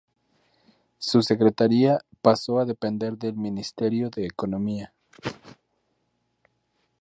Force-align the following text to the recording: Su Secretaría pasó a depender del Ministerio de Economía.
Su 0.97 1.21
Secretaría 1.21 1.99
pasó 2.23 2.57
a 2.57 2.65
depender 2.65 3.19
del 3.19 3.35
Ministerio 3.35 4.09
de 4.09 4.25
Economía. 4.25 4.95